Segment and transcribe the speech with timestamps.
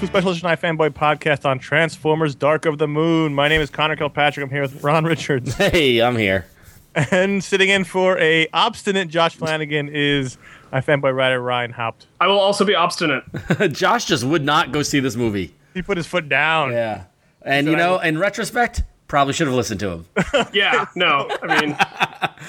[0.00, 3.34] To a special edition iFanboy podcast on Transformers Dark of the Moon.
[3.34, 4.42] My name is Conor Kilpatrick.
[4.42, 5.54] I'm here with Ron Richards.
[5.58, 6.46] Hey, I'm here.
[6.94, 10.38] and sitting in for a obstinate Josh Flanagan is
[10.72, 12.06] iFanboy writer Ryan Haupt.
[12.18, 13.24] I will also be obstinate.
[13.72, 15.54] Josh just would not go see this movie.
[15.74, 16.72] He put his foot down.
[16.72, 17.04] Yeah.
[17.42, 20.06] And you know, in retrospect, probably should have listened to him.
[20.52, 21.76] Yeah, no, I mean,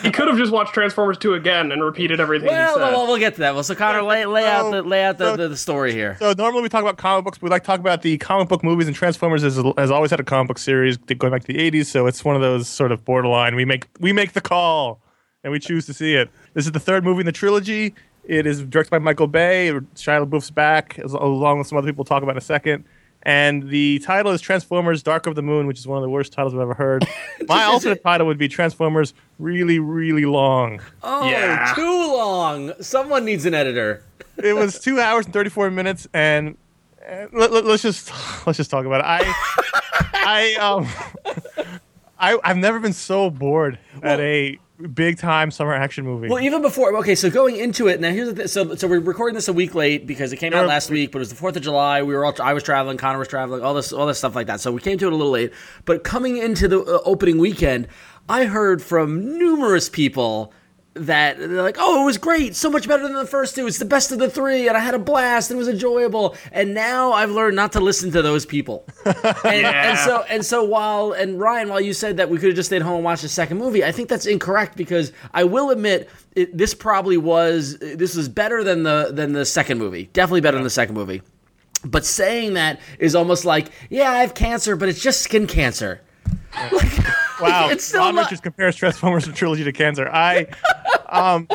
[0.03, 2.91] he could have just watched Transformers 2 again and repeated everything well, he said.
[2.93, 3.53] well, we'll get to that.
[3.55, 6.15] Well, so Conor, lay, lay out the lay out the, So- the, the story here.
[6.19, 8.47] So normally we talk about comic books, but we like to talk about the comic
[8.47, 11.47] book movies, and Transformers has, has always had a comic book series going back to
[11.53, 11.87] the '80s.
[11.87, 13.55] So it's one of those sort of borderline.
[13.55, 15.01] We make we make the call,
[15.43, 16.29] and we choose to see it.
[16.53, 17.93] This is the third movie in the trilogy.
[18.23, 19.71] It is directed by Michael Bay.
[19.95, 22.85] Shia LaBeouf's back, as- along with some other people we'll talk about in a second.
[23.23, 26.33] And the title is Transformers: Dark of the Moon, which is one of the worst
[26.33, 27.07] titles I've ever heard.
[27.47, 30.81] My alternate title would be Transformers: Really, Really Long.
[31.03, 31.73] Oh, Yeah.
[31.75, 32.73] too long.
[32.81, 34.03] Someone needs an editor.
[34.37, 36.57] it was two hours and 34 minutes and
[37.07, 38.11] uh, let, us just
[38.47, 39.33] let's just talk about it i
[40.13, 40.87] I um,
[42.17, 46.29] I I've never been so bored at a big time summer action movie.
[46.29, 48.47] Well, even before, okay, so going into it now, here's the thing.
[48.47, 51.19] So, so we're recording this a week late because it came out last week, but
[51.19, 52.03] it was the Fourth of July.
[52.03, 54.47] We were all, I was traveling, Conor was traveling, all this, all this stuff like
[54.47, 54.59] that.
[54.59, 55.53] So we came to it a little late.
[55.85, 57.87] But coming into the uh, opening weekend,
[58.29, 60.53] I heard from numerous people
[60.93, 63.65] that they're like, "Oh, it was great, so much better than the first two.
[63.65, 66.35] It's the best of the three, and I had a blast, and it was enjoyable."
[66.51, 68.85] And now I've learned not to listen to those people.
[69.43, 72.55] And, and so and so while and Ryan, while you said that we could have
[72.55, 75.69] just stayed home and watched the second movie, I think that's incorrect because I will
[75.71, 80.09] admit it, this probably was this was better than the than the second movie.
[80.13, 81.21] Definitely better than the second movie.
[81.83, 86.01] But saying that is almost like, yeah, I have cancer, but it's just skin cancer.
[87.41, 90.07] wow, it's still Ron not- Richards compares Transformers and trilogy to cancer.
[90.07, 90.47] I,
[91.11, 91.47] um,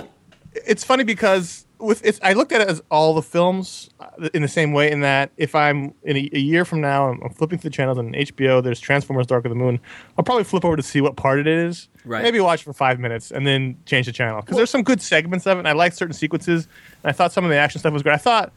[0.67, 4.43] it's funny because with it's, I looked at it as all the films uh, in
[4.43, 4.91] the same way.
[4.91, 7.77] In that, if I'm in a, a year from now, I'm, I'm flipping through the
[7.77, 8.63] channels on HBO.
[8.63, 9.81] There's Transformers: Dark of the Moon.
[10.17, 11.89] I'll probably flip over to see what part it is.
[12.05, 12.23] Right.
[12.23, 15.47] Maybe watch for five minutes and then change the channel because there's some good segments
[15.47, 15.61] of it.
[15.61, 16.69] and I like certain sequences.
[17.03, 18.15] And I thought some of the action stuff was great.
[18.15, 18.53] I thought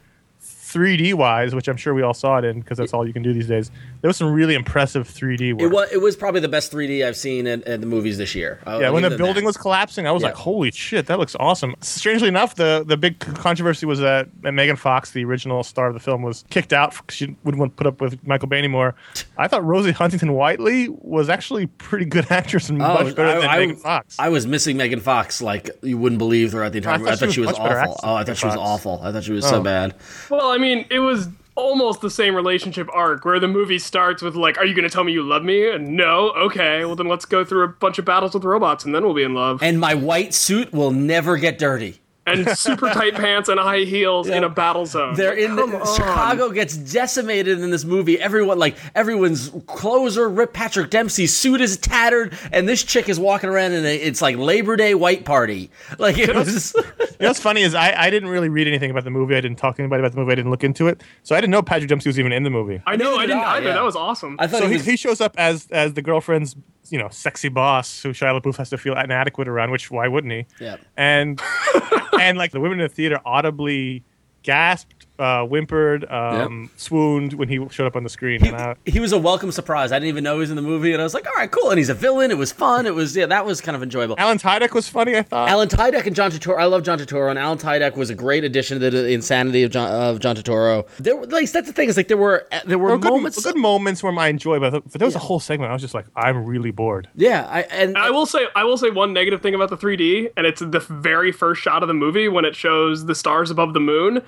[0.74, 3.24] 3D wise, which I'm sure we all saw it in because that's all you can
[3.24, 3.72] do these days.
[4.02, 5.62] There was some really impressive 3D work.
[5.62, 8.36] It was it was probably the best 3D I've seen in, in the movies this
[8.36, 8.60] year.
[8.66, 9.48] I'll- Yeah, when the building that.
[9.48, 10.28] was collapsing, I was Yeah.
[10.30, 14.52] like, "Holy shit, that looks awesome!" Strangely enough, the the big controversy was that, that
[14.54, 17.74] Megan Fox, the original star of the film, was kicked out because she wouldn't want
[17.74, 18.96] to put up with Michael Bay anymore.
[19.38, 23.30] I thought Rosie Huntington Whiteley was actually a pretty good actress and oh, much better
[23.30, 24.16] Oh, I, than I- Megan Fox.
[24.20, 27.10] I was missing Megan Fox like you wouldn't believe throughout the entire I movie.
[27.10, 28.00] I thought thought she she was was awful.
[28.04, 28.70] Oh, I than thought she was Fox.
[28.70, 29.02] awful.
[29.04, 29.64] I thought she was so Oh.
[29.64, 29.96] bad.
[30.30, 34.36] Well, I mean, it was almost the same relationship arc where the movie starts with
[34.36, 37.08] like, "Are you going to tell me you love me?" And no, okay, well then
[37.08, 39.62] let's go through a bunch of battles with robots and then we'll be in love.
[39.64, 42.02] And my white suit will never get dirty.
[42.32, 45.16] And super tight pants and high heels in a battle zone.
[45.16, 45.96] They're Like, in the, come on.
[45.96, 48.20] Chicago gets decimated in this movie.
[48.20, 50.54] Everyone like everyone's clothes are ripped.
[50.54, 54.38] Patrick Dempsey's suit is tattered, and this chick is walking around in a it's like
[54.38, 55.70] Labor Day white party.
[55.98, 56.74] Like it was.
[57.00, 59.36] you know what's funny is I, I didn't really read anything about the movie.
[59.36, 60.32] I didn't talk to anybody about the movie.
[60.32, 62.50] I didn't look into it, so I didn't know Patrick Dempsey was even in the
[62.50, 62.82] movie.
[62.86, 63.68] I know, Neither I did didn't I, either.
[63.68, 63.74] yeah.
[63.76, 64.36] That was awesome.
[64.40, 64.86] I thought So he, was.
[64.86, 66.56] he shows up as as the girlfriend's
[66.92, 69.72] you know sexy boss who Shia LaBeouf has to feel inadequate around.
[69.72, 70.46] Which why wouldn't he?
[70.60, 70.78] Yeah.
[70.98, 71.42] And
[72.20, 74.04] and like the women in the theater audibly
[74.44, 78.46] gasped, uh, whimpered, um, swooned when he showed up on the screen.
[78.46, 79.92] and I, he was a welcome surprise.
[79.92, 81.52] I didn't even know he was in the movie, and I was like, "All right,
[81.52, 82.32] cool." And he's a villain.
[82.32, 82.86] It was fun.
[82.88, 84.16] It was yeah, that was kind of enjoyable.
[84.18, 85.16] Alan Tudyk was funny.
[85.18, 85.50] I thought.
[85.50, 86.58] Alan Tudyk and John Turturro.
[86.60, 89.72] I love John Turturro, and Alan Tudyk was a great addition to the insanity of
[89.72, 90.88] John, of John Turturro.
[90.98, 93.12] There, were- like that's the thing is like there were there were there were good,
[93.12, 93.44] moments.
[93.44, 95.94] good moments where I enjoy, but, but there was a whole segment I was just
[95.94, 97.08] like, I'm really bored.
[97.16, 100.32] yeah, I, and I will say, I will say one negative thing about the 3D,
[100.38, 103.74] and it's the very first shot of the movie when it shows the stars above
[103.74, 104.22] the moon.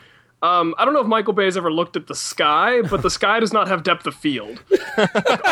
[0.43, 3.39] Um, I don't know if Michael Bay's ever looked at the sky, but the sky
[3.39, 4.63] does not have depth of field.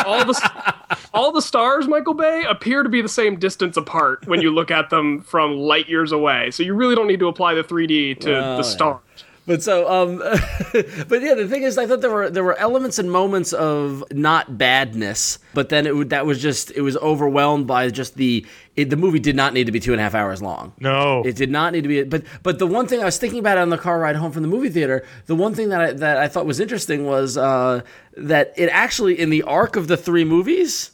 [0.06, 0.74] All the
[1.14, 4.72] all the stars, Michael Bay, appear to be the same distance apart when you look
[4.72, 6.50] at them from light years away.
[6.52, 9.02] So you really don't need to apply the 3D to Oh, the stars.
[9.46, 10.18] But so, um,
[10.74, 14.04] but yeah, the thing is, I thought there were there were elements and moments of
[14.12, 18.46] not badness, but then it would that was just it was overwhelmed by just the
[18.76, 20.74] it, the movie did not need to be two and a half hours long.
[20.80, 21.24] No.
[21.24, 23.58] It did not need to be, but but the one thing I was thinking about
[23.58, 26.18] on the car ride home from the movie theater, the one thing that I, that
[26.18, 27.82] I thought was interesting was uh,
[28.18, 30.92] that it actually in the arc of the three movies,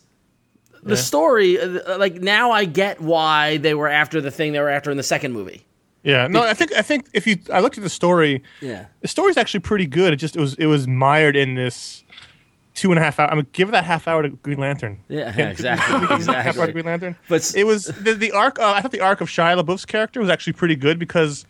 [0.82, 4.70] the story, uh, like now I get why they were after the thing they were
[4.70, 5.66] after in the second movie.
[6.06, 8.86] Yeah, no, I think I think if you I looked at the story, Yeah.
[9.02, 10.14] the story's actually pretty good.
[10.14, 12.04] It just it was it was mired in this
[12.76, 13.32] two and a half hour.
[13.32, 15.00] I mean, give that half hour to Green Lantern.
[15.08, 16.72] Yeah, Can- exactly, Half hour to.
[16.74, 17.16] Green Lantern.
[17.28, 18.60] But it was the, the arc.
[18.60, 21.46] Uh, I thought the arc of Shia LaBeouf's character was actually pretty good because,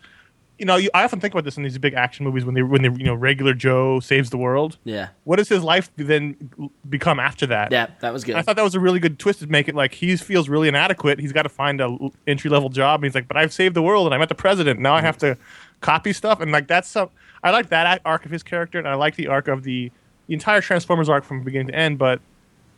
[0.57, 2.63] you know, you, I often think about this in these big action movies when they
[2.63, 4.77] when they you know regular Joe saves the world.
[4.85, 5.09] Yeah.
[5.25, 7.71] What does his life then become after that?
[7.71, 8.35] Yeah, that was good.
[8.35, 10.67] I thought that was a really good twist to make it like he feels really
[10.67, 11.19] inadequate.
[11.19, 12.99] He's got to find a entry level job.
[13.01, 14.79] And he's like, but I've saved the world and I met the president.
[14.79, 15.37] Now I have to
[15.81, 16.39] copy stuff.
[16.39, 17.09] And like that's some.
[17.43, 19.91] I like that arc of his character, and I like the arc of the,
[20.27, 21.97] the entire Transformers arc from beginning to end.
[21.99, 22.21] But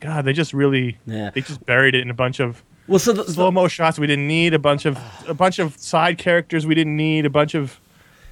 [0.01, 1.29] God, they just really Yeah.
[1.29, 4.07] they just buried it in a bunch of well, so the, slow mo shots we
[4.07, 7.53] didn't need, a bunch of a bunch of side characters we didn't need, a bunch
[7.55, 7.79] of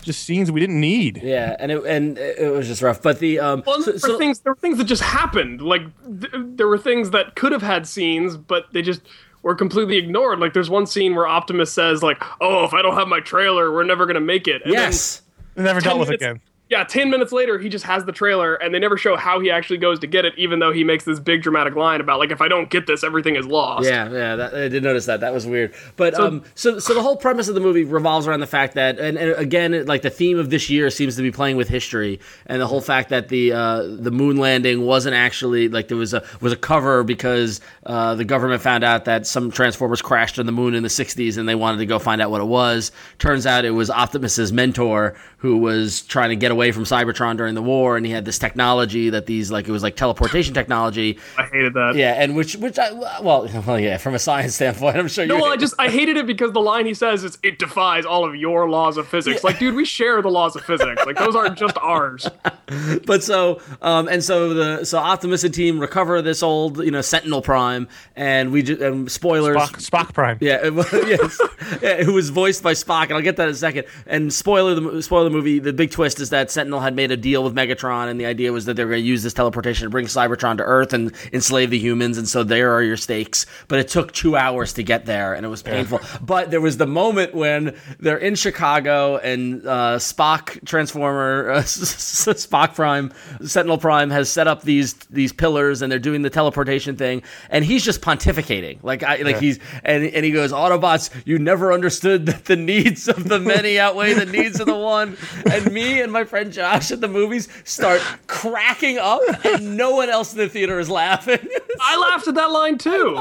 [0.02, 1.20] just scenes we didn't need.
[1.24, 3.02] yeah, and it and it was just rough.
[3.02, 5.62] But the um, Well, so- there, so- were things, there were things that just happened.
[5.62, 5.82] Like
[6.22, 9.02] th- there were things that could have had scenes, but they just
[9.42, 10.40] were completely ignored.
[10.40, 13.72] Like there's one scene where Optimus says, "Like, oh, if I don't have my trailer,
[13.72, 15.22] we're never gonna make it." And then yes,
[15.56, 16.42] Never dealt with minutes, again.
[16.68, 19.52] Yeah, 10 minutes later, he just has the trailer and they never show how he
[19.52, 22.32] actually goes to get it, even though he makes this big dramatic line about, like,
[22.32, 23.88] if I don't get this, everything is lost.
[23.88, 25.20] Yeah, yeah, that, I did notice that.
[25.20, 25.76] That was weird.
[25.96, 28.74] But so, um, so so the whole premise of the movie revolves around the fact
[28.74, 31.68] that, and, and again, like the theme of this year seems to be playing with
[31.68, 35.98] history, and the whole fact that the uh, the moon landing wasn't actually like there
[35.98, 40.40] was a was a cover because uh, the government found out that some Transformers crashed
[40.40, 42.48] on the moon in the '60s, and they wanted to go find out what it
[42.48, 42.92] was.
[43.20, 47.54] Turns out it was Optimus's mentor who was trying to get away from Cybertron during
[47.54, 51.20] the war, and he had this technology that these like it was like teleportation technology.
[51.38, 51.96] I hated that.
[51.96, 55.26] Yeah, and which which I well well yeah from a science standpoint, I'm sure.
[55.26, 55.30] You.
[55.30, 57.60] No, you well, I just I hated it because the line he says is it
[57.60, 59.44] defies all of your laws of physics.
[59.44, 61.06] Like, dude, we share the laws of physics.
[61.06, 62.28] Like, those aren't just ours.
[63.06, 67.02] but so um and so the so Optimus and team recover this old you know
[67.02, 69.58] Sentinel Prime, and we just um, spoilers.
[69.58, 70.38] Spock, Spock Prime.
[70.42, 70.74] Yeah, it
[71.08, 71.42] yes,
[71.82, 73.86] yeah, who was voiced by Spock, and I'll get that in a second.
[74.06, 75.60] And spoiler the spoiler the movie.
[75.60, 78.52] The big twist is that Sentinel had made a deal with Megatron, and the idea
[78.52, 81.12] was that they were going to use this teleportation to bring Cybertron to Earth and
[81.34, 82.18] enslave the humans.
[82.18, 83.46] And so there are your stakes.
[83.68, 86.00] But it took two hours to get there, and it was painful.
[86.22, 92.76] But there was the moment when they're in Chicago, and uh, Spock Transformer, uh, Spock
[92.76, 97.24] Prime, Sentinel Prime has set up these these pillars, and they're doing the teleportation thing,
[97.50, 101.74] and he's just pontificating, like I like he's and and he goes, Autobots, you never
[101.74, 105.18] understood that the needs of the many outweigh the needs of the one,
[105.52, 110.10] and me and my friend Josh at the movies start cracking up, and no one
[110.10, 111.40] else in the theater is laughing.
[111.82, 113.16] I laughed at that line too.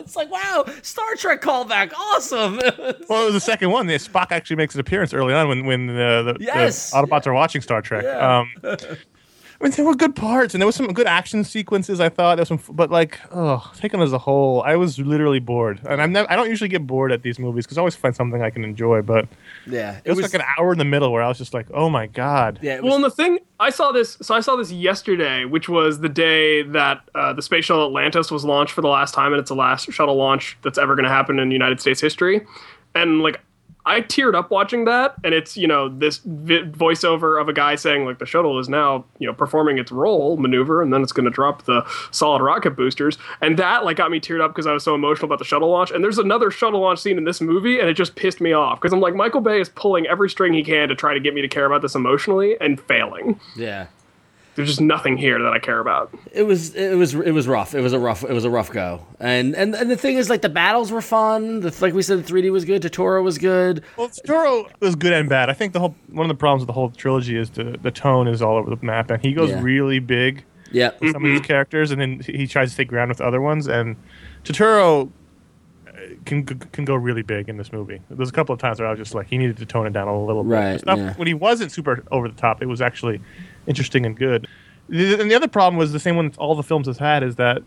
[0.00, 2.58] it's like wow, Star Trek callback, awesome.
[3.08, 3.86] Well, it was the second one.
[3.86, 6.90] The Spock actually makes an appearance early on when when uh, the, Yes.
[6.90, 8.02] the Autobots are watching Star Trek.
[8.04, 8.38] Yeah.
[8.38, 8.52] Um,
[9.60, 11.98] I mean, there were good parts, and there was some good action sequences.
[11.98, 15.38] I thought there was some, but like, oh, taken as a whole, I was literally
[15.38, 15.80] bored.
[15.88, 18.14] And I'm never, I don't usually get bored at these movies because I always find
[18.14, 19.00] something I can enjoy.
[19.02, 19.26] But
[19.66, 21.88] yeah, it was, like an hour in the middle where I was just like, oh
[21.88, 22.58] my god.
[22.62, 22.74] yeah.
[22.76, 25.68] It Well, was, and the thing I saw this, so I saw this yesterday, which
[25.68, 29.32] was the day that uh, the space shuttle Atlantis was launched for the last time,
[29.32, 32.46] and it's the last shuttle launch that's ever going to happen in United States history.
[32.94, 33.40] And like,
[33.86, 37.76] I teared up watching that, and it's you know this vi- voiceover of a guy
[37.76, 41.12] saying like the shuttle is now you know performing its roll maneuver, and then it's
[41.12, 44.66] going to drop the solid rocket boosters, and that like got me teared up because
[44.66, 45.90] I was so emotional about the shuttle launch.
[45.90, 48.80] And there's another shuttle launch scene in this movie, and it just pissed me off
[48.80, 51.32] because I'm like Michael Bay is pulling every string he can to try to get
[51.34, 53.40] me to care about this emotionally and failing.
[53.54, 53.86] yeah.
[54.56, 56.12] There's just nothing here that I care about.
[56.32, 57.74] it was it was it was rough.
[57.74, 59.06] It was a rough it was a rough go.
[59.20, 61.60] And and, and the thing is like the battles were fun.
[61.60, 62.82] The, like we said, the 3D was good.
[62.82, 63.84] Turturro was good.
[63.96, 65.50] Well, Turturro was good and bad.
[65.50, 67.90] I think the whole one of the problems with the whole trilogy is the the
[67.90, 69.60] tone is all over the map, and he goes Yeah.
[69.62, 70.44] really big.
[70.72, 70.90] Yeah.
[71.00, 73.68] with some of these characters, and then he tries to take ground with other ones.
[73.68, 73.94] And
[74.42, 75.10] Turturro
[75.86, 75.92] uh,
[76.24, 78.00] can can go really big in this movie.
[78.10, 79.92] There's a couple of times where I was just like, he needed to tone it
[79.92, 80.50] down a little bit.
[80.50, 81.14] Right, stuff- yeah.
[81.14, 83.20] When he wasn't super over the top, it was actually
[83.66, 84.46] interesting and good.
[84.88, 87.36] And the other problem was the same one that all the films has had is
[87.36, 87.62] that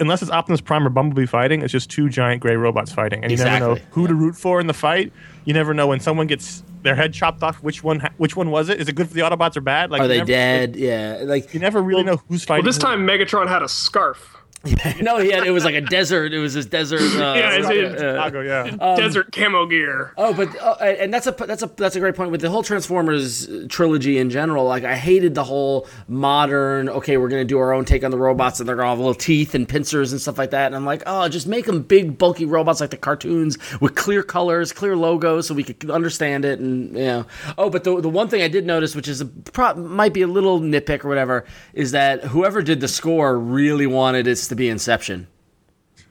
[0.00, 3.30] unless it's Optimus Prime or Bumblebee fighting, it's just two giant gray robots fighting, and
[3.30, 5.12] you never know Exactly, who to root for in the fight.
[5.44, 7.62] You never know when someone gets their head chopped off.
[7.62, 8.00] Which one?
[8.16, 8.80] Which one was it?
[8.80, 9.90] Is it good for the Autobots or bad?
[9.90, 10.76] Like, Are they never- dead?
[10.76, 11.20] Yeah.
[11.24, 12.64] Like You never really know who's fighting.
[12.64, 12.64] Well, fighting.
[12.64, 12.82] this who.
[12.82, 14.35] time Megatron had a scarf.
[15.00, 16.32] no, he had it was like a desert.
[16.32, 17.00] It was his desert.
[17.00, 17.66] Uh, Yeah, it's-
[18.00, 18.96] uh, Chicago, yeah.
[18.96, 20.12] Desert camo gear.
[20.16, 22.62] Oh, but uh, and that's a that's a that's a great point with the whole
[22.62, 24.64] Transformers trilogy in general.
[24.64, 26.88] Like I hated the whole modern.
[26.88, 29.14] Okay, we're gonna do our own take on the robots, and they're gonna have little
[29.14, 30.66] teeth and pincers and stuff like that.
[30.66, 34.22] And I'm like, oh, just make them big, bulky robots like the cartoons with clear
[34.22, 36.58] colors, clear logos, so we could understand it.
[36.58, 37.26] And you know,
[37.58, 40.26] oh, but the the one thing I did notice, which is a, might be a
[40.26, 44.68] little nitpick or whatever, is that whoever did the score really wanted this to be
[44.68, 45.28] Inception.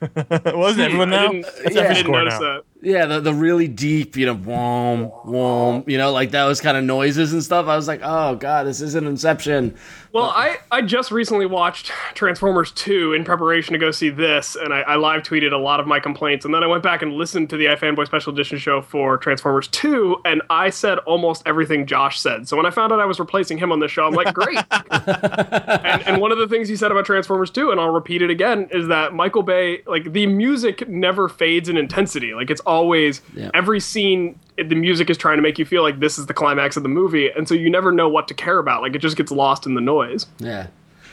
[0.00, 1.32] Wasn't everyone I now?
[1.32, 2.40] didn't, That's I every didn't score notice now.
[2.40, 2.62] that.
[2.82, 6.84] Yeah, the, the really deep, you know, whom, whom, you know, like those kind of
[6.84, 7.66] noises and stuff.
[7.66, 9.76] I was like, oh god, this isn't Inception.
[10.16, 14.72] Well, I, I just recently watched Transformers 2 in preparation to go see this, and
[14.72, 16.46] I, I live tweeted a lot of my complaints.
[16.46, 19.68] And then I went back and listened to the iFanboy Special Edition show for Transformers
[19.68, 22.48] 2, and I said almost everything Josh said.
[22.48, 24.56] So when I found out I was replacing him on the show, I'm like, great.
[24.90, 28.30] and, and one of the things he said about Transformers 2, and I'll repeat it
[28.30, 32.32] again, is that Michael Bay, like, the music never fades in intensity.
[32.32, 33.50] Like, it's always, Yeah.
[33.54, 36.76] every scene, the music is trying to make you feel like this is the climax
[36.76, 37.30] of the movie.
[37.30, 38.82] And so you never know what to care about.
[38.82, 40.26] Like, it just gets lost in the noise.
[40.38, 40.66] Yeah,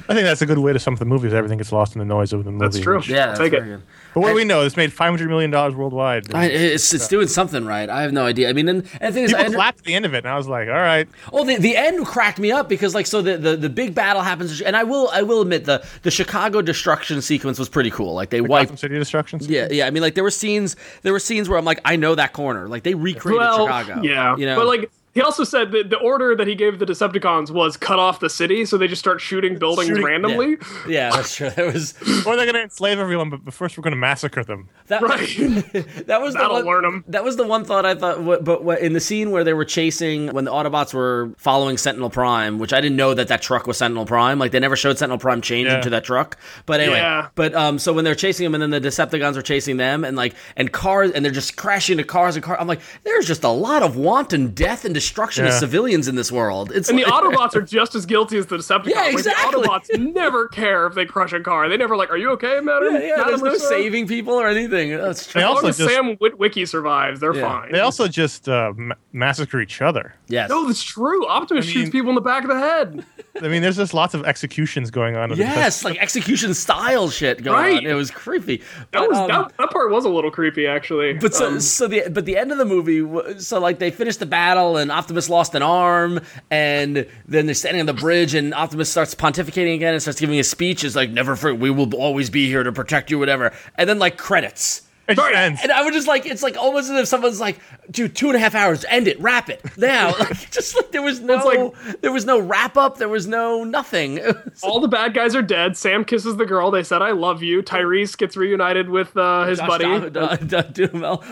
[0.09, 1.33] I think that's a good way to sum up the movies.
[1.33, 2.65] Everything gets lost in the noise of the movie.
[2.65, 2.97] That's true.
[2.97, 3.63] which- yeah, that's take it.
[3.63, 3.81] good.
[4.13, 4.61] But what do we know?
[4.61, 6.35] It's made five hundred million dollars worldwide.
[6.35, 7.89] I, it's it's doing something right.
[7.89, 8.47] I have no idea.
[8.47, 10.13] I mean, and, and the thing is, I People under- clapped at the end of
[10.13, 12.93] it, and I was like, "All right." Oh, the, the end cracked me up because
[12.93, 15.83] like so the, the, the big battle happens and I will I will admit the
[16.03, 18.13] the Chicago destruction sequence was pretty cool.
[18.13, 19.39] Like they wiped Gotham City Destruction.
[19.41, 19.87] yeah, yeah.
[19.87, 22.33] I mean, like there were scenes, there were scenes where I'm like, I know that
[22.33, 22.67] corner.
[22.67, 24.03] Like they recreated well, Chicago.
[24.03, 24.57] Yeah, you know.
[24.57, 27.99] but like He also said that the order that he gave the Decepticons was cut
[27.99, 30.57] off the city, so they just start shooting buildings Shooting- randomly.
[30.87, 31.51] Yeah, that's true.
[31.51, 31.93] That was
[32.25, 34.69] or they're going to enslave everyone, but but first we're going to massacre them.
[34.87, 35.01] that.
[35.01, 35.29] Right.
[36.07, 37.03] That was the That'll one, learn 'em.
[37.07, 38.17] That was the one thought I thought.
[38.17, 42.09] wh- But in the scene where they were chasing, when the Autobots were following Sentinel
[42.09, 44.39] Prime, which I didn't know that that truck was Sentinel Prime.
[44.39, 45.75] Like they never showed Sentinel Prime change Yeah.
[45.77, 46.37] into that truck.
[46.65, 47.29] But anyway, Yeah.
[47.35, 50.17] but um, so when they're chasing him, and then the Decepticons are chasing them, and
[50.17, 52.57] like and cars, and they're just crashing into cars and cars.
[52.59, 55.49] I'm like, there's just a lot of wanton death and destruction of Yeah.
[55.51, 56.71] civilians in this world.
[56.73, 58.87] It's And the Autobots are just as guilty as the Decepticons.
[58.87, 59.61] Yeah, Like, exactly.
[59.61, 61.69] the Autobots never care if they crush a car.
[61.69, 64.33] They never like, "Are you okay, madam?" Yeah, yeah, Madam there's no sir?" saving people
[64.33, 64.91] or anything.
[64.97, 65.41] That's true.
[65.41, 67.41] They As long also as just Sam Witwicky survives, they're Yeah.
[67.61, 67.71] fine.
[67.71, 70.13] they also just uh, ma- massacre each other.
[70.27, 70.49] yes.
[70.49, 71.27] no, that's true.
[71.27, 73.05] Optimus I shoots people in the back of the head.
[73.41, 75.29] I mean, there's just lots of executions going on.
[75.29, 77.77] with the Yes, like execution style shit going Right.
[77.77, 77.85] on.
[77.85, 78.57] It was creepy.
[78.57, 81.13] That But, was um, that, that part was a little creepy, actually.
[81.13, 84.19] But so, Um, so the but the end of the movie, so like they finished
[84.19, 88.53] the battle and Optimus lost an arm, and then they're standing on the bridge and
[88.53, 90.83] Optimus starts pontificating again and starts giving a speech.
[90.83, 93.51] Is like never for we will always be here to protect you, whatever.
[93.75, 94.83] And then like credits.
[95.05, 95.35] It Right.
[95.35, 95.59] ends.
[95.61, 97.59] And I was just like, it's like almost as if someone's like,
[97.91, 100.13] dude, two and a half hours, end it, wrap it now.
[100.23, 103.63] Like, just like there was no, like- there was no wrap up, there was no
[103.63, 104.15] nothing.
[104.23, 105.75] Was- all the bad guys are dead.
[105.75, 106.71] Sam kisses the girl.
[106.71, 109.85] They said, "I love you." Tyrese gets reunited with uh, his Josh buddy.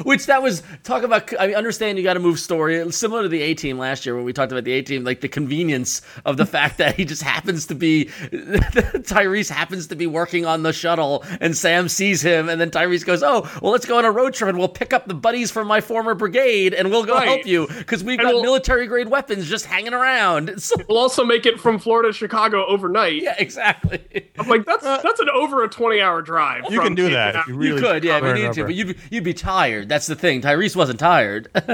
[0.04, 1.32] Which that was talk about.
[1.40, 4.26] I understand you got to move story similar to the A Team last year when
[4.26, 7.22] we talked about the A Team, like the convenience of the fact that he just
[7.24, 12.50] happens to be Tyrese happens to be working on the shuttle, and Sam sees him,
[12.50, 14.94] and then Tyrese goes, "Oh, well, let's go on a road trip and we'll pick
[14.94, 17.28] up the buddies from my former brigade, and we'll go Right.
[17.28, 20.98] help you because we've And got we'll- military grade weapons just hanging around." So, We'll
[20.98, 23.22] also make it from Florida to Chicago overnight.
[23.22, 24.00] yeah, exactly.
[24.40, 26.64] I'm like, that's uh, that's an over a 20 hour drive.
[26.70, 27.44] you can do Cape that Town.
[27.44, 28.68] if you You could, yeah, if you turn needed to, over.
[28.68, 29.90] but you'd, you'd be tired.
[29.90, 30.42] That's the thing.
[30.42, 31.48] Tyrese wasn't tired.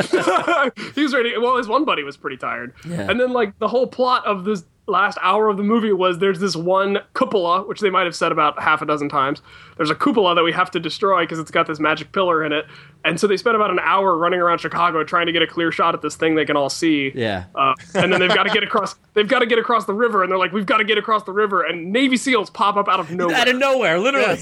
[0.95, 1.37] he was ready.
[1.37, 2.73] Well, his one buddy was pretty tired.
[2.87, 3.09] Yeah.
[3.09, 6.39] And then like the whole plot of this last hour of the movie was there's
[6.39, 9.41] this one cupola, which they might have said about half a dozen times.
[9.75, 12.51] There's a cupola that we have to destroy because it's got this magic pillar in
[12.51, 12.65] it.
[13.05, 15.71] And so they spent about an hour running around Chicago trying to get a clear
[15.71, 17.11] shot at this thing they can all see.
[17.13, 17.45] yeah.
[17.55, 18.95] Uh, and then they've got to get across.
[19.13, 21.23] They've got to get across the river, and they're like, "We've got to get across
[21.23, 23.35] the river." And Navy SEAls pop up out of nowhere.
[23.35, 24.37] out of nowhere, literally.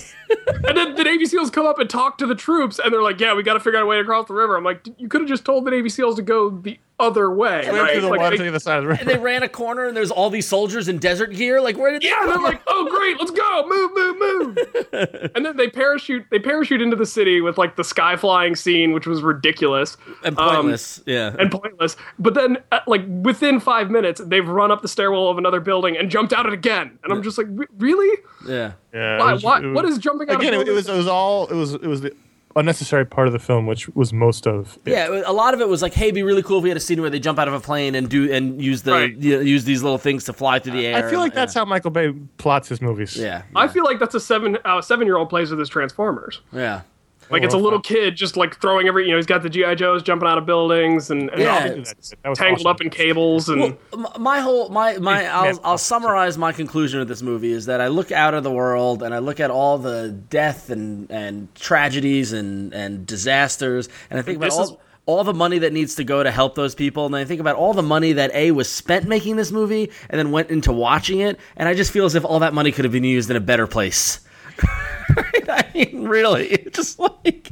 [0.68, 3.22] And then the Navy SEAls come up and talk to the troops, and they're like,
[3.22, 5.22] "Yeah, we got to figure out a way across the river." I'm like, "You could
[5.22, 8.00] have just told the Navy SEAls to go the other way." Swim right?
[8.02, 9.02] the Like, water they- to the side of the river.
[9.02, 11.62] And they ran a corner, and there's all these soldiers in desert gear.
[11.62, 15.32] Like, where did they yeah, and they're like, "Oh, great, let's go, move, move, move!"
[15.36, 16.26] and then they parachute.
[16.32, 20.38] They parachute into the city with like the sky flying scene, which was ridiculous and
[20.40, 21.02] Um, pointless.
[21.06, 21.36] yeah.
[21.38, 21.98] and pointless.
[22.20, 25.98] But then, uh, like within five minutes, they've run up the stairwell of another building
[25.98, 26.98] and jumped out it again.
[27.04, 28.20] And I'm just like, "Really?
[28.48, 28.72] yeah.
[28.94, 29.34] Yeah, Why?
[29.34, 29.60] was- Why?
[29.60, 30.54] was- What is jumping out?" again?
[30.54, 32.16] of It, it was it was all it was it was the
[32.56, 34.78] unnecessary part of the film, which was most of.
[34.86, 34.92] it.
[34.92, 36.78] Yeah, a lot of it was like, "Hey, it'd be really cool if we had
[36.78, 39.18] a scene where they jump out of a plane and do and use the Right.
[39.18, 41.38] you know, use these little things to fly through the air." I feel like and-
[41.38, 43.18] that's how Michael Bay plots his movies.
[43.18, 46.42] Yeah, I feel like that's a seven uh, seven year old plays with his Transformers.
[46.54, 46.82] yeah,
[47.30, 49.76] Like it's a little kid just like throwing every you know he's got the GI
[49.76, 51.54] Joes jumping out of buildings and, and Yeah.
[51.54, 51.86] all That-
[52.24, 52.68] that tangled awesome.
[52.68, 57.00] up in cables and Well, m- my whole my my I'll, I'll summarize my conclusion
[57.02, 59.50] of this movie is that I look out of the world and I look at
[59.50, 64.64] all the death and and tragedies and and disasters and I think about This all
[64.64, 64.72] is-
[65.08, 67.56] all the money that needs to go to help those people and I think about
[67.58, 71.20] all the money that A was spent making this movie and then went into watching
[71.20, 73.36] it and I just feel as if all that money could have been used in
[73.36, 74.20] a better place.
[75.50, 77.52] I mean, really, it's just like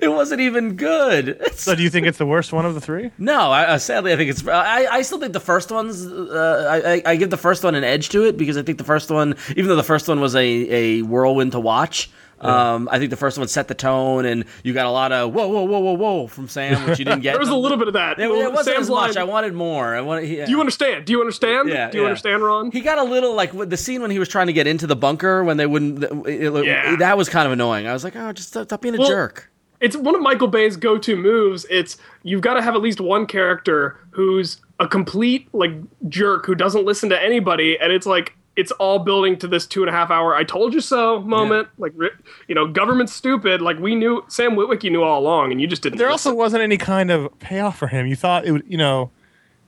[0.00, 1.38] it wasn't even good.
[1.54, 3.10] So, do you think it's the worst one of the three?
[3.18, 4.46] no, I, uh, sadly, I think it's.
[4.46, 6.06] I, I still think the first one's.
[6.06, 8.78] Uh, I, I- I give the first one an edge to it because I think
[8.78, 12.88] the first one, even though the first one was a, a whirlwind to watch, um,
[12.92, 15.48] I think the first one set the tone, and you got a lot of whoa,
[15.48, 17.32] whoa, whoa, whoa, whoa from Sam, which you didn't get.
[17.32, 18.18] there was a little bit of that.
[18.18, 19.14] It, it wasn't Sam's as much.
[19.14, 19.94] line, I wanted more.
[19.96, 20.24] I wanted.
[20.26, 21.06] He, Do you understand?
[21.06, 21.68] Do you understand?
[21.68, 22.08] Yeah, Do you yeah.
[22.08, 22.70] understand, Ron?
[22.70, 24.96] He got a little like the scene when he was trying to get into the
[24.96, 26.04] bunker when they wouldn't.
[26.26, 26.96] It- Yeah.
[26.96, 27.86] that was kind of annoying.
[27.86, 29.50] I was like, oh, just stop, stop being a Well, jerk.
[29.80, 31.64] it's one of Michael Bay's go-to moves.
[31.70, 35.72] It's you've got to have at least one character who's a complete like
[36.08, 39.82] jerk who doesn't listen to anybody, and it's like it's all building to this two
[39.82, 41.68] and a half hour "I told you so" moment.
[41.78, 41.92] Like
[42.48, 43.60] you know, government's stupid.
[43.62, 45.98] Like we knew Sam Witwicky knew all along, and you just didn't.
[45.98, 46.30] There listen.
[46.30, 48.06] also wasn't any kind of payoff for him.
[48.06, 49.10] You thought it would, you know,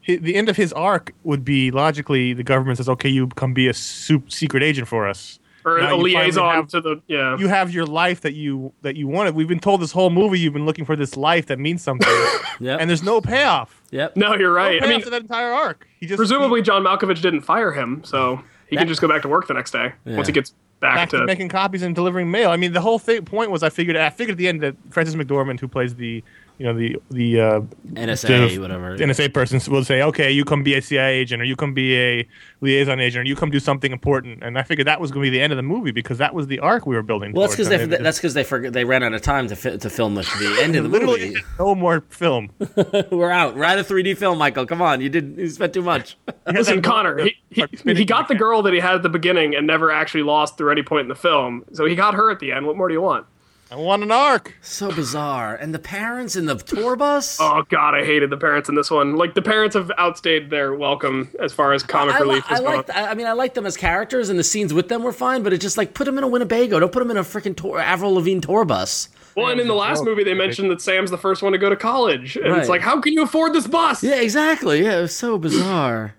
[0.06, 3.52] hi the end of his arc would be logically the government says, "Okay, you come
[3.54, 7.02] be a sup- secret agent for us." or Now a you liaison have- to the
[7.08, 7.36] yeah.
[7.36, 9.34] You have your life that you that you wanted.
[9.34, 12.08] We've been told this whole movie you've been looking for this life that means something,
[12.60, 12.80] Yep.
[12.80, 13.82] and there's no payoff.
[13.90, 14.16] Yep.
[14.16, 14.82] no, you're No right.
[14.82, 15.86] I mean, to that entire arc.
[16.00, 19.22] He just presumably John Malkovich didn't fire him, so he That- can just go back
[19.22, 21.24] to work the next day once he gets back, back to to.
[21.26, 22.50] making copies and delivering mail.
[22.50, 24.76] I mean, the whole thing, point was I figured I figured at the end that
[24.90, 26.22] Frances McDormand, who plays the
[26.58, 27.60] you know the the uh,
[27.92, 28.98] NSA, the whatever.
[28.98, 31.96] NSA person will say, okay, you come be a CIA agent, or you come be
[31.96, 32.28] a
[32.60, 34.42] liaison agent, or you come do something important.
[34.42, 36.34] And I figured that was going to be the end of the movie because that
[36.34, 37.32] was the arc we were building.
[37.32, 39.56] well, that's because and they, that's because they forgot they ran out of time to
[39.56, 41.40] fi- to film the, the end of the literally movie.
[41.60, 42.50] no more film.
[43.10, 43.54] We're out.
[43.56, 44.66] We're out of 3D film, Michael.
[44.66, 46.16] Come on, you did you spent too much.
[46.52, 49.64] Listen, Conor, he, he, he got the girl that he had at the beginning and
[49.64, 51.64] never actually lost through any point in the film.
[51.72, 52.66] So he got her at the end.
[52.66, 53.26] What more do you want?
[53.70, 54.54] I want an arc.
[54.62, 55.54] so bizarre.
[55.54, 57.38] And the parents in the tour bus.
[57.48, 59.16] Oh God, I hated the parents in this one.
[59.16, 62.54] Like the parents have outstayed their welcome as far as comic I, li- relief I
[62.54, 62.90] is liked.
[62.90, 65.42] I I mean, I liked them as characters, and the scenes with them were fine.
[65.42, 66.80] But it just like put them in a Winnebago.
[66.80, 69.08] Don't put them in a freaking tour, Avril Lavigne tour bus.
[69.36, 71.68] Well, and in the last movie, they mentioned that Sam's the first one to go
[71.68, 72.58] to college, and Right.
[72.60, 74.02] it's like, how can you afford this bus?
[74.02, 74.82] Yeah, exactly.
[74.82, 76.14] Yeah, it was so bizarre.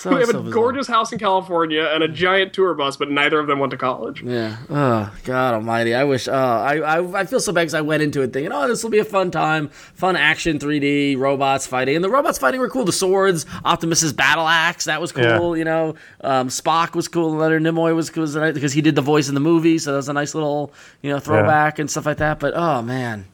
[0.00, 0.54] So, We have so a bizarre.
[0.54, 3.76] gorgeous house in California and a giant tour bus, but neither of them went to
[3.76, 4.22] college.
[4.22, 4.56] Yeah.
[4.70, 5.94] Oh God Almighty!
[5.94, 6.26] I wish.
[6.26, 8.82] Uh, I, I I feel so bad because I went into it thinking, oh, this
[8.82, 12.70] will be a fun time, fun action, 3D robots fighting, and the robots fighting were
[12.70, 12.86] cool.
[12.86, 15.54] The swords, Optimus's battle axe, that was cool.
[15.54, 15.54] Yeah.
[15.54, 17.32] You know, um, Spock was cool.
[17.32, 20.08] Leonard Nimoy was cool because he did the voice in the movie, so that was
[20.08, 22.40] a nice little you know throwback and stuff like that.
[22.40, 23.26] But oh man.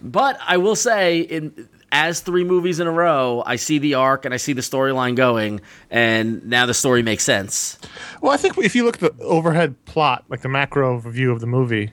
[0.00, 4.24] But I will say, in as three movies in a row, I see the arc
[4.24, 7.78] and I see the storyline going, and now the story makes sense.
[8.20, 11.40] Well, I think if you look at the overhead plot, like the macro view of
[11.40, 11.92] the movie,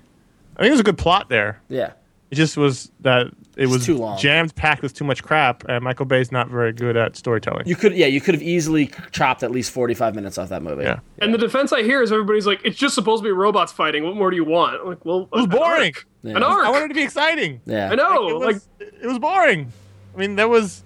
[0.55, 1.61] I think there's a good plot there.
[1.67, 1.91] Yeah.
[2.31, 4.17] It just was that it was too long.
[4.19, 7.67] jammed packed with too much crap, and Michael Bay's not very good at storytelling.
[7.67, 10.83] You could, yeah, you could have easily chopped at least forty-five minutes off that movie.
[10.83, 13.71] yeah, And the defense I hear is everybody's like, it's just supposed to be robots
[13.73, 14.03] fighting.
[14.03, 14.79] What more do you want?
[14.79, 15.93] I'm like, well, it was boring.
[16.21, 16.37] Yeah.
[16.37, 16.65] An arc.
[16.67, 17.61] I wanted it to be exciting.
[17.65, 17.89] yeah.
[17.91, 18.29] I know.
[18.29, 19.71] it like, it was boring.
[20.13, 20.83] I mean, there was,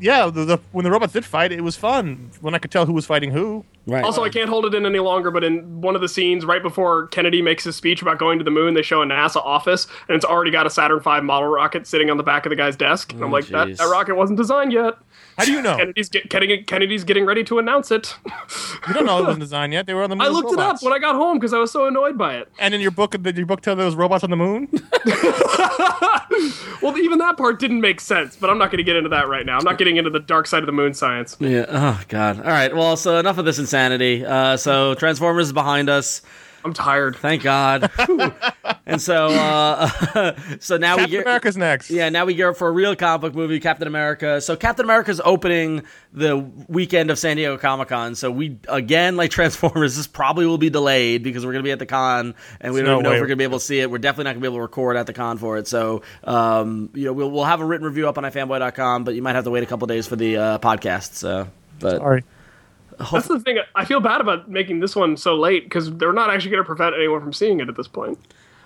[0.00, 2.86] yeah, the, the when the robots did fight, it was fun when I could tell
[2.86, 3.64] who was fighting who.
[3.86, 4.02] Right.
[4.02, 6.62] Also, I can't hold it in any longer, but in one of the scenes right
[6.62, 9.86] before Kennedy makes his speech about going to the moon, they show a NASA office,
[10.08, 12.56] and it's already got a Saturn V model rocket sitting on the back of the
[12.56, 13.12] guy's desk.
[13.12, 14.94] And I'm oh, like, that, that rocket wasn't designed yet.
[15.36, 15.76] How do you know?
[15.76, 18.16] Kennedy's, get, Kennedy, Kennedy's getting ready to announce it.
[18.88, 19.86] you don't know it wasn't designed yet.
[19.86, 20.26] They were on the moon.
[20.26, 20.82] I looked robots.
[20.82, 22.50] it up when I got home because I was so annoyed by it.
[22.58, 24.68] And in your book, did your book tell those robots on the moon?
[26.84, 29.26] Well, even that part didn't make sense, but I'm not going to get into that
[29.26, 29.56] right now.
[29.56, 31.34] I'm not getting into the dark side of the moon science.
[31.40, 31.64] Yeah.
[31.66, 32.40] Oh God.
[32.40, 32.76] All right.
[32.76, 33.73] Well, so enough of this insanity.
[33.74, 36.22] Uh, so Transformers is behind us.
[36.64, 37.16] I'm tired.
[37.16, 37.90] Thank God.
[38.86, 41.22] and so, uh, so now we Captain get.
[41.22, 41.90] America's next.
[41.90, 44.40] Yeah, now we gear up for a real comic book movie, Captain America.
[44.40, 45.82] So Captain America's opening
[46.14, 48.14] the weekend of San Diego Comic Con.
[48.14, 51.78] So we again, like Transformers, this probably will be delayed because we're gonna be at
[51.78, 53.64] the con and we There's don't no even know if we're gonna be able to
[53.64, 53.90] see it.
[53.90, 55.68] We're definitely not gonna be able to record at the con for it.
[55.68, 59.20] So um, you know, we'll we'll have a written review up on ifanboy.com, but you
[59.20, 61.12] might have to wait a couple days for the uh, podcast.
[61.12, 62.24] So but Sorry.
[63.12, 63.58] That's the thing.
[63.74, 66.66] I feel bad about making this one so late because they're not actually going to
[66.66, 68.18] prevent anyone from seeing it at this point.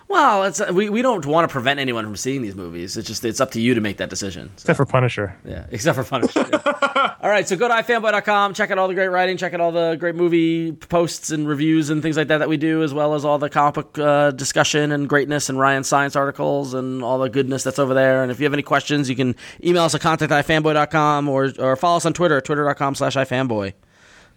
[0.09, 2.97] well, it's we, we don't want to prevent anyone from seeing these movies.
[2.97, 4.49] It's just it's up to you to make that decision.
[4.57, 5.37] So, Except for Punisher.
[5.45, 6.47] yeah, except for Punisher.
[6.53, 7.15] yeah.
[7.21, 9.71] all right, so go to ifanboy.com, check out all the great writing, check out all
[9.71, 13.15] the great movie posts and reviews and things like that that we do, as well
[13.15, 17.19] as all the comic book uh, discussion and greatness and Ryan Science articles and all
[17.19, 18.23] the goodness that's over there.
[18.23, 21.53] And if you have any questions, you can email us at contact at ifanboy.com or
[21.59, 23.75] or follow us on Twitter, twitter.com slash ifanboy.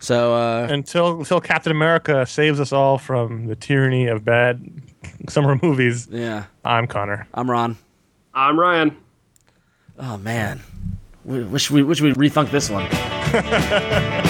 [0.02, 4.66] So uh, Until until Captain America saves us all from the tyranny of bad
[5.30, 6.08] summer movies.
[6.12, 7.28] yeah, I'm Conor.
[7.36, 7.78] I'm Ron.
[8.34, 8.98] I'm Ryan.
[10.00, 10.62] Oh man,
[11.24, 12.88] we, wish we wish we refunk this one.